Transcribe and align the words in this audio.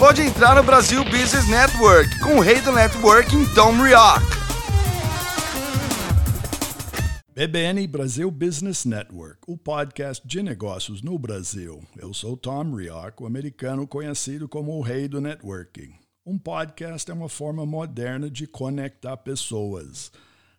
Pode 0.00 0.22
entrar 0.22 0.56
no 0.56 0.62
Brasil 0.62 1.04
Business 1.04 1.46
Network 1.46 2.20
com 2.20 2.38
o 2.38 2.40
rei 2.40 2.58
do 2.62 2.72
networking, 2.72 3.44
Tom 3.54 3.72
Rioch. 3.82 4.24
BBN 7.34 7.86
Brasil 7.86 8.30
Business 8.30 8.86
Network, 8.86 9.40
o 9.46 9.58
podcast 9.58 10.26
de 10.26 10.42
negócios 10.42 11.02
no 11.02 11.18
Brasil. 11.18 11.82
Eu 11.98 12.14
sou 12.14 12.34
Tom 12.34 12.76
Rioch, 12.76 13.12
o 13.20 13.26
americano 13.26 13.86
conhecido 13.86 14.48
como 14.48 14.72
o 14.72 14.80
rei 14.80 15.06
do 15.06 15.20
networking. 15.20 15.92
Um 16.24 16.38
podcast 16.38 17.10
é 17.10 17.12
uma 17.12 17.28
forma 17.28 17.66
moderna 17.66 18.30
de 18.30 18.46
conectar 18.46 19.18
pessoas. 19.18 20.10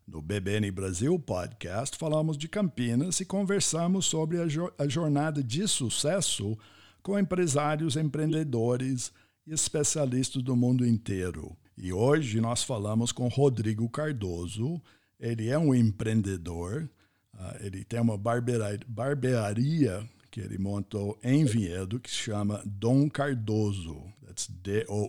No 0.08 0.22
BBN 0.22 0.70
Brasil 0.70 1.18
Podcast, 1.18 1.98
falamos 1.98 2.38
de 2.38 2.48
Campinas 2.48 3.20
e 3.20 3.26
conversamos 3.26 4.06
sobre 4.06 4.40
a, 4.40 4.48
jo 4.48 4.72
a 4.78 4.88
jornada 4.88 5.44
de 5.44 5.68
sucesso 5.68 6.56
com 7.02 7.18
empresários, 7.18 7.96
empreendedores 7.96 9.12
e 9.46 9.54
especialistas 9.54 10.42
do 10.42 10.56
mundo 10.56 10.86
inteiro. 10.86 11.56
E 11.78 11.92
hoje 11.92 12.40
nós 12.40 12.64
falamos 12.64 13.12
com 13.12 13.28
Rodrigo 13.28 13.90
Cardoso. 13.90 14.82
Ele 15.20 15.50
é 15.50 15.58
um 15.58 15.74
empreendedor, 15.74 16.90
uh, 17.34 17.58
ele 17.60 17.84
tem 17.84 18.00
uma 18.00 18.18
barbearia 18.18 20.08
que 20.30 20.40
ele 20.40 20.58
montou 20.58 21.20
em 21.24 21.44
Vinhedo 21.44 22.00
que 22.00 22.10
se 22.10 22.18
chama 22.18 22.62
Dom 22.66 23.10
Cardoso. 23.10 24.02
That's 24.26 24.48
D-O-M-C-A-R-D-O-Z-O. 24.48 25.02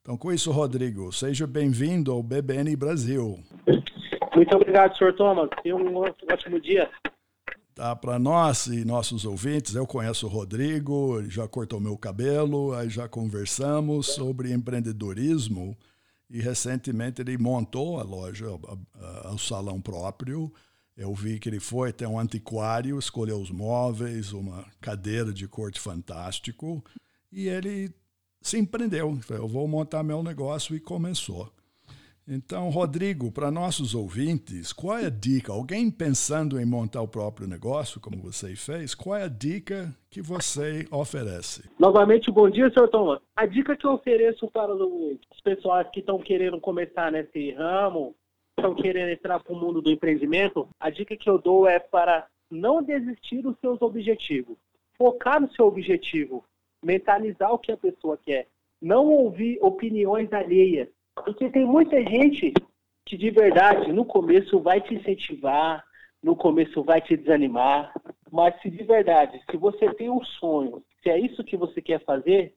Então, 0.00 0.16
com 0.16 0.32
isso, 0.32 0.50
Rodrigo, 0.50 1.12
seja 1.12 1.46
bem-vindo 1.46 2.10
ao 2.10 2.22
BBN 2.22 2.74
Brasil. 2.74 3.38
Muito 4.34 4.56
obrigado, 4.56 4.96
senhor 4.96 5.12
Thomas. 5.14 5.50
Tenha 5.62 5.76
um 5.76 5.96
ótimo 5.98 6.58
dia. 6.58 6.88
Tá, 7.74 7.94
para 7.94 8.18
nós 8.18 8.66
e 8.66 8.84
nossos 8.84 9.24
ouvintes, 9.24 9.74
eu 9.74 9.86
conheço 9.86 10.26
o 10.26 10.28
Rodrigo, 10.28 11.22
já 11.30 11.46
cortou 11.46 11.80
meu 11.80 11.96
cabelo, 11.96 12.74
aí 12.74 12.90
já 12.90 13.08
conversamos 13.08 14.08
sobre 14.08 14.52
empreendedorismo 14.52 15.78
e 16.28 16.40
recentemente 16.40 17.22
ele 17.22 17.38
montou 17.38 17.98
a 17.98 18.02
loja, 18.02 18.46
o 19.32 19.38
salão 19.38 19.80
próprio. 19.80 20.52
Eu 20.96 21.14
vi 21.14 21.38
que 21.38 21.48
ele 21.48 21.60
foi 21.60 21.90
até 21.90 22.06
um 22.06 22.18
antiquário, 22.18 22.98
escolheu 22.98 23.40
os 23.40 23.50
móveis, 23.50 24.32
uma 24.32 24.66
cadeira 24.80 25.32
de 25.32 25.48
corte 25.48 25.80
fantástico 25.80 26.84
e 27.32 27.48
ele 27.48 27.94
se 28.42 28.58
empreendeu. 28.58 29.18
Eu 29.30 29.48
vou 29.48 29.66
montar 29.66 30.02
meu 30.02 30.22
negócio 30.22 30.74
e 30.74 30.80
começou. 30.80 31.50
Então, 32.32 32.68
Rodrigo, 32.68 33.32
para 33.32 33.50
nossos 33.50 33.92
ouvintes, 33.92 34.72
qual 34.72 34.96
é 34.96 35.06
a 35.06 35.10
dica? 35.10 35.52
Alguém 35.52 35.90
pensando 35.90 36.60
em 36.60 36.64
montar 36.64 37.02
o 37.02 37.08
próprio 37.08 37.48
negócio, 37.48 38.00
como 38.00 38.18
você 38.18 38.54
fez, 38.54 38.94
qual 38.94 39.16
é 39.16 39.24
a 39.24 39.28
dica 39.28 39.92
que 40.08 40.22
você 40.22 40.86
oferece? 40.92 41.68
Novamente, 41.76 42.30
bom 42.30 42.48
dia, 42.48 42.70
senhor 42.70 42.86
Thomas. 42.86 43.20
A 43.34 43.46
dica 43.46 43.76
que 43.76 43.84
eu 43.84 43.94
ofereço 43.94 44.48
para 44.52 44.72
os 44.72 45.40
pessoas 45.42 45.88
que 45.90 45.98
estão 45.98 46.20
querendo 46.20 46.60
começar 46.60 47.10
nesse 47.10 47.50
ramo, 47.50 48.14
estão 48.56 48.76
querendo 48.76 49.10
entrar 49.10 49.40
para 49.40 49.52
o 49.52 49.58
mundo 49.58 49.82
do 49.82 49.90
empreendimento, 49.90 50.68
a 50.78 50.88
dica 50.88 51.16
que 51.16 51.28
eu 51.28 51.36
dou 51.36 51.66
é 51.66 51.80
para 51.80 52.28
não 52.48 52.80
desistir 52.80 53.42
dos 53.42 53.58
seus 53.58 53.82
objetivos. 53.82 54.56
Focar 54.96 55.40
no 55.40 55.50
seu 55.50 55.66
objetivo, 55.66 56.44
mentalizar 56.80 57.52
o 57.52 57.58
que 57.58 57.72
a 57.72 57.76
pessoa 57.76 58.16
quer, 58.16 58.46
não 58.80 59.08
ouvir 59.08 59.58
opiniões 59.60 60.32
alheias 60.32 60.86
porque 61.22 61.48
tem 61.50 61.64
muita 61.64 61.96
gente 62.02 62.52
que 63.06 63.16
de 63.16 63.30
verdade 63.30 63.92
no 63.92 64.04
começo 64.04 64.60
vai 64.60 64.80
te 64.80 64.94
incentivar, 64.94 65.84
no 66.22 66.36
começo 66.36 66.82
vai 66.82 67.00
te 67.00 67.16
desanimar, 67.16 67.92
mas 68.30 68.60
se 68.60 68.70
de 68.70 68.84
verdade, 68.84 69.40
se 69.50 69.56
você 69.56 69.92
tem 69.94 70.10
um 70.10 70.22
sonho, 70.24 70.82
se 71.02 71.08
é 71.08 71.18
isso 71.18 71.42
que 71.44 71.56
você 71.56 71.80
quer 71.80 72.04
fazer, 72.04 72.54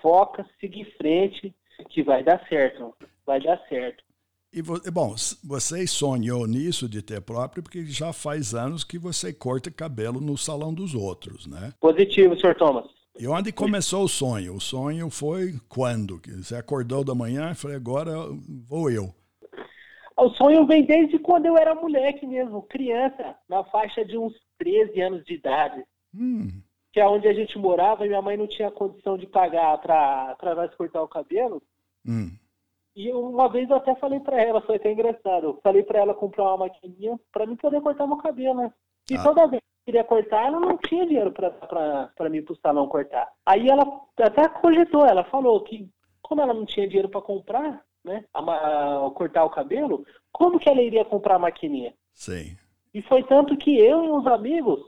foca, 0.00 0.46
siga 0.60 0.78
em 0.78 0.84
frente, 0.84 1.54
que 1.88 2.02
vai 2.02 2.22
dar 2.22 2.46
certo, 2.48 2.94
vai 3.26 3.40
dar 3.40 3.58
certo. 3.68 4.04
E 4.54 4.60
bom, 4.90 5.14
você 5.42 5.86
sonhou 5.86 6.46
nisso 6.46 6.86
de 6.86 7.00
ter 7.00 7.22
próprio 7.22 7.62
porque 7.62 7.86
já 7.86 8.12
faz 8.12 8.54
anos 8.54 8.84
que 8.84 8.98
você 8.98 9.32
corta 9.32 9.70
cabelo 9.70 10.20
no 10.20 10.36
salão 10.36 10.74
dos 10.74 10.94
outros, 10.94 11.46
né? 11.46 11.72
Positivo, 11.80 12.36
Sr. 12.36 12.54
Thomas. 12.54 13.01
E 13.18 13.28
onde 13.28 13.52
começou 13.52 14.04
o 14.04 14.08
sonho? 14.08 14.54
O 14.54 14.60
sonho 14.60 15.10
foi 15.10 15.54
quando? 15.68 16.20
Você 16.26 16.56
acordou 16.56 17.04
da 17.04 17.14
manhã 17.14 17.50
e 17.50 17.54
falou, 17.54 17.76
agora 17.76 18.12
vou 18.66 18.90
eu. 18.90 19.14
O 20.16 20.30
sonho 20.30 20.66
vem 20.66 20.84
desde 20.84 21.18
quando 21.18 21.46
eu 21.46 21.56
era 21.56 21.74
moleque 21.74 22.26
mesmo, 22.26 22.62
criança, 22.62 23.36
na 23.48 23.64
faixa 23.64 24.04
de 24.04 24.16
uns 24.16 24.32
13 24.58 25.00
anos 25.00 25.24
de 25.24 25.34
idade. 25.34 25.82
Hum. 26.14 26.62
Que 26.92 27.00
é 27.00 27.06
onde 27.06 27.26
a 27.26 27.34
gente 27.34 27.58
morava 27.58 28.04
e 28.04 28.08
minha 28.08 28.22
mãe 28.22 28.36
não 28.36 28.46
tinha 28.46 28.70
condição 28.70 29.16
de 29.16 29.26
pagar 29.26 29.78
para 29.78 30.54
nós 30.54 30.74
cortar 30.74 31.02
o 31.02 31.08
cabelo. 31.08 31.62
Hum. 32.06 32.30
E 32.94 33.10
uma 33.12 33.48
vez 33.48 33.68
eu 33.70 33.76
até 33.76 33.94
falei 33.94 34.20
para 34.20 34.40
ela, 34.40 34.60
foi 34.60 34.76
até 34.76 34.92
engraçado. 34.92 35.44
Eu 35.44 35.60
falei 35.62 35.82
para 35.82 36.00
ela 36.00 36.14
comprar 36.14 36.44
uma 36.44 36.58
maquininha 36.58 37.18
para 37.32 37.46
mim 37.46 37.56
poder 37.56 37.80
cortar 37.80 38.06
meu 38.06 38.18
cabelo, 38.18 38.54
né? 38.54 38.72
E 39.10 39.16
ah. 39.16 39.22
toda 39.22 39.46
vez 39.46 39.62
queria 39.84 40.04
cortar, 40.04 40.46
ela 40.46 40.60
não 40.60 40.76
tinha 40.78 41.06
dinheiro 41.06 41.32
para 41.32 42.30
mim 42.30 42.42
pro 42.42 42.56
salão 42.56 42.88
cortar. 42.88 43.30
Aí 43.44 43.68
ela 43.68 43.84
até 44.18 44.48
cogitou, 44.48 45.04
ela 45.04 45.24
falou 45.24 45.60
que 45.62 45.88
como 46.22 46.40
ela 46.40 46.54
não 46.54 46.64
tinha 46.64 46.86
dinheiro 46.86 47.08
para 47.08 47.20
comprar, 47.20 47.84
né, 48.04 48.24
a, 48.32 49.06
a, 49.06 49.10
cortar 49.10 49.44
o 49.44 49.50
cabelo, 49.50 50.04
como 50.32 50.58
que 50.58 50.68
ela 50.68 50.80
iria 50.80 51.04
comprar 51.04 51.36
a 51.36 51.38
maquininha? 51.38 51.94
Sim. 52.14 52.56
E 52.94 53.02
foi 53.02 53.22
tanto 53.22 53.56
que 53.56 53.78
eu 53.78 54.04
e 54.04 54.10
uns 54.10 54.26
amigos, 54.26 54.80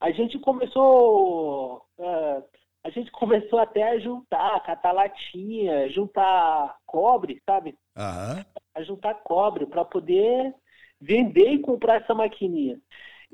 a 0.00 0.10
gente 0.10 0.38
começou, 0.38 1.84
uh, 1.98 2.44
a 2.82 2.90
gente 2.90 3.10
começou 3.10 3.58
até 3.58 3.90
a 3.90 3.98
juntar, 3.98 4.60
catar 4.60 4.92
latinha, 4.92 5.88
juntar 5.90 6.76
cobre, 6.86 7.42
sabe? 7.44 7.76
Uhum. 7.96 8.44
A 8.74 8.82
juntar 8.82 9.14
cobre 9.14 9.66
para 9.66 9.84
poder 9.84 10.54
vender 11.00 11.52
e 11.52 11.58
comprar 11.58 12.02
essa 12.02 12.14
maquininha. 12.14 12.80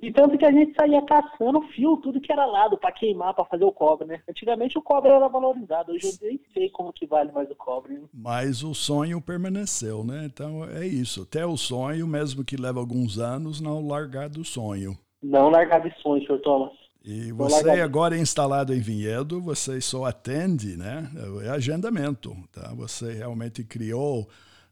E 0.00 0.12
tanto 0.12 0.36
que 0.36 0.44
a 0.44 0.52
gente 0.52 0.74
saía 0.74 1.00
caçando 1.02 1.62
fio, 1.68 1.96
tudo 1.96 2.20
que 2.20 2.30
era 2.30 2.44
lado, 2.44 2.76
para 2.76 2.92
queimar, 2.92 3.32
para 3.32 3.46
fazer 3.46 3.64
o 3.64 3.72
cobre, 3.72 4.06
né? 4.06 4.20
Antigamente 4.28 4.76
o 4.76 4.82
cobre 4.82 5.10
era 5.10 5.26
valorizado, 5.26 5.92
hoje 5.92 6.06
eu 6.06 6.28
nem 6.28 6.40
sei 6.52 6.68
como 6.68 6.92
que 6.92 7.06
vale 7.06 7.32
mais 7.32 7.50
o 7.50 7.56
cobre. 7.56 7.94
Né? 7.94 8.02
Mas 8.12 8.62
o 8.62 8.74
sonho 8.74 9.20
permaneceu, 9.22 10.04
né? 10.04 10.26
Então 10.26 10.64
é 10.64 10.86
isso. 10.86 11.22
Até 11.22 11.46
o 11.46 11.56
sonho, 11.56 12.06
mesmo 12.06 12.44
que 12.44 12.56
leve 12.56 12.78
alguns 12.78 13.18
anos, 13.18 13.60
não 13.60 13.86
largar 13.86 14.28
do 14.28 14.44
sonho. 14.44 14.98
Não 15.22 15.48
largar 15.48 15.80
de 15.80 15.90
sonho, 16.02 16.24
senhor 16.26 16.40
Thomas. 16.40 16.72
E 17.02 17.32
você 17.32 17.70
agora 17.70 18.16
é 18.16 18.20
instalado 18.20 18.74
em 18.74 18.80
Vinhedo, 18.80 19.40
você 19.40 19.80
só 19.80 20.04
atende, 20.04 20.76
né? 20.76 21.08
É 21.44 21.48
agendamento, 21.50 22.36
tá? 22.52 22.74
Você 22.74 23.12
realmente 23.12 23.62
criou 23.64 24.28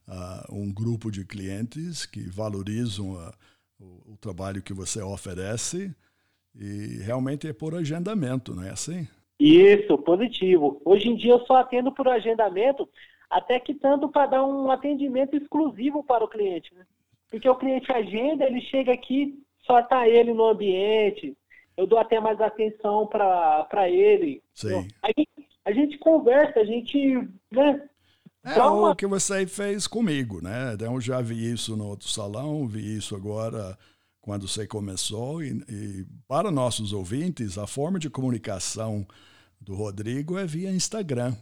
uh, 0.09 0.53
um 0.53 0.73
grupo 0.73 1.11
de 1.11 1.25
clientes 1.25 2.05
que 2.05 2.29
valorizam 2.29 3.17
a 3.17 3.33
o, 3.85 4.13
o 4.13 4.17
trabalho 4.17 4.63
que 4.63 4.73
você 4.73 5.03
oferece 5.03 5.95
e 6.55 7.03
realmente 7.03 7.49
é 7.49 7.53
por 7.53 7.75
agendamento, 7.75 8.55
não 8.55 8.63
é 8.63 8.71
assim? 8.71 9.07
Isso, 9.39 9.99
positivo. 9.99 10.81
Hoje 10.85 11.09
em 11.09 11.17
dia 11.17 11.33
eu 11.33 11.45
só 11.47 11.57
atendo 11.57 11.93
por 11.93 12.09
agendamento, 12.09 12.89
até 13.29 13.59
que 13.59 13.75
tanto 13.75 14.09
para 14.09 14.27
dar 14.27 14.45
um 14.45 14.71
atendimento 14.71 15.37
exclusivo 15.37 16.05
para 16.05 16.25
o 16.25 16.29
cliente. 16.29 16.73
Né? 16.75 16.87
Porque 17.31 17.49
o 17.49 17.57
cliente 17.57 17.91
agenda, 17.91 18.45
ele 18.45 18.61
chega 18.61 18.93
aqui, 18.93 19.39
só 19.67 19.81
está 19.81 20.09
ele 20.09 20.33
no 20.33 20.45
ambiente, 20.45 21.37
eu 21.77 21.87
dou 21.87 21.99
até 21.99 22.21
mais 22.21 22.41
atenção 22.41 23.07
para 23.07 23.91
ele. 23.91 24.43
Sim. 24.55 24.87
A 25.03 25.09
gente, 25.09 25.49
a 25.65 25.73
gente 25.73 25.99
conversa, 25.99 26.61
a 26.61 26.65
gente, 26.65 27.29
né? 27.51 27.89
É 28.45 28.63
uma... 28.63 28.91
o 28.91 28.97
que 28.97 29.07
você 29.07 29.47
fez 29.47 29.87
comigo, 29.87 30.43
né? 30.43 30.73
Então, 30.75 30.95
eu 30.95 31.01
já 31.01 31.21
vi 31.21 31.51
isso 31.53 31.77
no 31.77 31.87
outro 31.87 32.09
salão, 32.09 32.67
vi 32.67 32.97
isso 32.97 33.17
agora 33.17 33.77
quando 34.21 34.47
você 34.47 34.67
começou. 34.67 35.43
E, 35.43 35.65
e, 35.69 36.07
para 36.29 36.51
nossos 36.51 36.93
ouvintes, 36.93 37.57
a 37.57 37.67
forma 37.67 37.99
de 37.99 38.11
comunicação 38.11 39.07
do 39.61 39.75
Rodrigo 39.75 40.39
é 40.39 40.47
via 40.47 40.71
Instagram. 40.71 41.35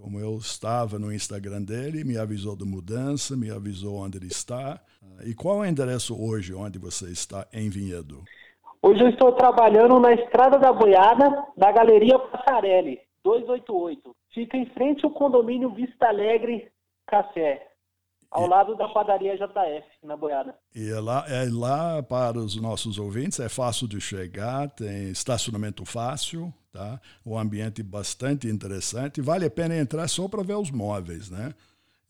Como 0.00 0.18
eu 0.18 0.38
estava 0.38 0.98
no 0.98 1.12
Instagram 1.12 1.62
dele, 1.62 2.04
me 2.04 2.16
avisou 2.16 2.56
da 2.56 2.64
mudança, 2.64 3.36
me 3.36 3.50
avisou 3.50 3.96
onde 3.96 4.16
ele 4.16 4.28
está. 4.28 4.80
E 5.24 5.34
qual 5.34 5.62
é 5.62 5.66
o 5.66 5.70
endereço 5.70 6.18
hoje 6.18 6.54
onde 6.54 6.78
você 6.78 7.10
está 7.10 7.46
em 7.52 7.68
Vinhedo? 7.68 8.22
Hoje 8.82 9.02
eu 9.02 9.10
estou 9.10 9.32
trabalhando 9.32 10.00
na 10.00 10.14
Estrada 10.14 10.58
da 10.58 10.72
Boiada, 10.72 11.44
na 11.54 11.70
Galeria 11.70 12.18
Passarelli, 12.18 12.98
288. 13.38 14.16
Fica 14.34 14.56
em 14.56 14.66
frente 14.66 15.04
ao 15.04 15.12
condomínio 15.12 15.72
Vista 15.74 16.06
Alegre 16.08 16.70
Café, 17.06 17.68
ao 18.30 18.46
e... 18.46 18.48
lado 18.48 18.74
da 18.76 18.88
padaria 18.88 19.36
JF, 19.36 19.86
na 20.02 20.16
Boiada. 20.16 20.56
E 20.74 20.90
é 20.90 21.00
lá, 21.00 21.24
é 21.28 21.48
lá 21.50 22.02
para 22.02 22.38
os 22.38 22.56
nossos 22.56 22.98
ouvintes, 22.98 23.38
é 23.38 23.48
fácil 23.48 23.86
de 23.86 24.00
chegar, 24.00 24.68
tem 24.70 25.10
estacionamento 25.10 25.84
fácil, 25.84 26.52
tá? 26.72 27.00
Um 27.24 27.38
ambiente 27.38 27.82
bastante 27.82 28.48
interessante. 28.48 29.20
Vale 29.20 29.46
a 29.46 29.50
pena 29.50 29.76
entrar 29.76 30.08
só 30.08 30.28
para 30.28 30.42
ver 30.42 30.56
os 30.56 30.70
móveis, 30.70 31.30
né? 31.30 31.54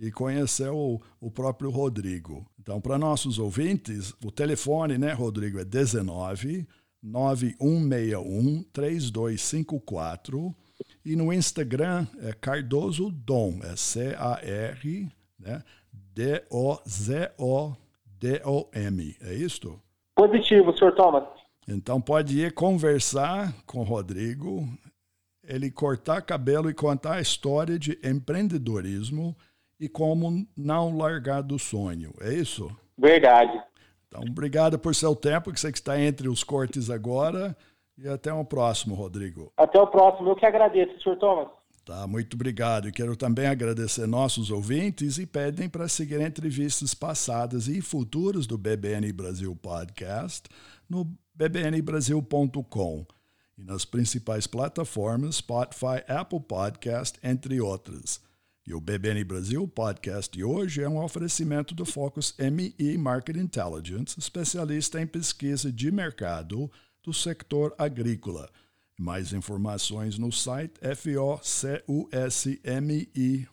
e 0.02 0.11
conhecer 0.11 0.70
o, 0.70 0.99
o 1.20 1.31
próprio 1.31 1.69
Rodrigo. 1.69 2.50
Então, 2.58 2.81
para 2.81 2.96
nossos 2.96 3.38
ouvintes, 3.38 4.14
o 4.25 4.31
telefone, 4.31 4.96
né, 4.96 5.12
Rodrigo, 5.12 5.58
é 5.58 5.64
19 5.64 6.66
9161 7.02 8.62
3254 8.73 10.56
e 11.05 11.17
no 11.17 11.32
Instagram 11.32 12.06
é 12.23 12.32
Cardoso 12.32 13.11
Dom, 13.11 13.61
é 13.62 13.75
C-A-R, 13.76 15.08
né, 15.38 15.62
D-O-Z-O-D-O-M, 16.14 16.76
é 19.20 19.35
isto? 19.35 19.81
Positivo, 20.14 20.76
senhor 20.76 20.94
Thomas. 20.94 21.25
Então 21.67 22.00
pode 22.00 22.38
ir 22.38 22.52
conversar 22.52 23.52
com 23.64 23.81
o 23.81 23.85
Rodrigo, 23.85 24.69
ele 25.44 25.70
cortar 25.70 26.23
cabelo 26.23 26.69
e 26.69 26.75
contar 26.75 27.14
a 27.14 27.20
história 27.20 27.79
de 27.79 27.99
empreendedorismo 28.05 29.37
e 29.79 29.88
como 29.88 30.47
não 30.56 30.97
largar 30.97 31.43
do 31.43 31.58
sonho. 31.58 32.12
É 32.20 32.32
isso? 32.35 32.70
Verdade. 32.99 33.58
Então, 34.06 34.23
obrigado 34.29 34.79
por 34.79 34.94
seu 34.94 35.14
tempo, 35.17 35.52
que 35.52 35.61
você 35.61 35.73
que 35.73 35.79
está 35.79 35.99
entre 35.99 36.29
os 36.29 36.44
cortes 36.44 36.91
agora. 36.91 37.56
E 38.02 38.08
até 38.08 38.32
o 38.32 38.44
próximo, 38.44 38.94
Rodrigo. 38.94 39.52
Até 39.56 39.79
o 39.79 39.87
próximo. 39.87 40.31
Eu 40.31 40.37
que 40.37 40.47
agradeço, 40.47 41.02
senhor 41.02 41.17
Thomas. 41.17 41.49
Tá, 41.85 42.06
muito 42.06 42.35
obrigado. 42.35 42.88
E 42.88 42.93
quero 42.93 43.14
também 43.14 43.47
agradecer 43.47 44.06
nossos 44.06 44.50
ouvintes 44.50 45.19
e 45.19 45.26
pedem 45.26 45.69
para 45.69 45.88
seguir 45.88 46.20
entrevistas 46.20 46.94
passadas 46.94 47.69
e 47.69 47.82
futuras 47.82 48.47
do 48.47 48.56
BBN 48.56 49.12
Brasil 49.12 49.55
Podcast 49.55 50.49
no 50.88 51.05
bbnbrasil.com 51.35 53.06
e 53.58 53.64
nas 53.64 53.85
principais 53.85 54.47
plataformas 54.47 55.37
Spotify, 55.37 56.02
Apple 56.08 56.41
Podcast, 56.41 57.19
entre 57.23 57.61
outras. 57.61 58.20
E 58.67 58.73
o 58.73 58.81
BBN 58.81 59.25
Brasil 59.25 59.67
podcast 59.67 60.31
de 60.31 60.44
hoje 60.44 60.82
é 60.82 60.88
um 60.88 61.02
oferecimento 61.02 61.75
do 61.75 61.85
Focus 61.85 62.35
ME 62.38 62.97
Market 62.99 63.37
Intelligence, 63.37 64.19
especialista 64.19 65.00
em 65.00 65.06
pesquisa 65.06 65.73
de 65.73 65.91
mercado 65.91 66.70
do 67.02 67.12
sector 67.12 67.75
agrícola. 67.79 68.49
Mais 68.99 69.32
informações 69.32 70.19
no 70.19 70.31
site 70.31 70.75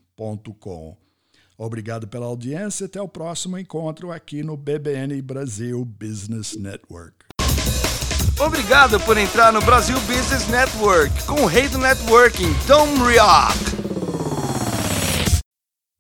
focusme.com. 0.05 0.97
Obrigado 1.57 2.07
pela 2.07 2.25
audiência. 2.27 2.85
Até 2.85 3.01
o 3.01 3.07
próximo 3.07 3.57
encontro 3.57 4.11
aqui 4.11 4.43
no 4.43 4.55
BBN 4.55 5.21
Brasil 5.21 5.83
Business 5.83 6.55
Network. 6.55 7.25
Obrigado 8.39 8.99
por 8.99 9.17
entrar 9.17 9.51
no 9.51 9.61
Brasil 9.61 9.99
Business 10.01 10.47
Network 10.47 11.23
com 11.23 11.41
o 11.41 11.45
rei 11.47 11.67
do 11.67 11.79
networking, 11.79 12.53
Tom 12.67 13.03
Rioch. 13.03 13.66